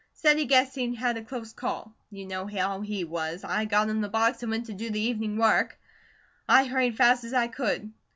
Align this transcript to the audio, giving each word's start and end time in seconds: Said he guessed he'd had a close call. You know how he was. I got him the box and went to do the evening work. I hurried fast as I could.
Said 0.13 0.39
he 0.39 0.45
guessed 0.45 0.73
he'd 0.73 0.95
had 0.95 1.15
a 1.17 1.23
close 1.23 1.53
call. 1.53 1.93
You 2.09 2.25
know 2.25 2.47
how 2.47 2.81
he 2.81 3.03
was. 3.03 3.43
I 3.43 3.65
got 3.65 3.87
him 3.87 4.01
the 4.01 4.09
box 4.09 4.41
and 4.41 4.49
went 4.49 4.65
to 4.65 4.73
do 4.73 4.89
the 4.89 4.99
evening 4.99 5.37
work. 5.37 5.79
I 6.49 6.63
hurried 6.65 6.97
fast 6.97 7.23
as 7.23 7.35
I 7.35 7.45
could. 7.47 7.91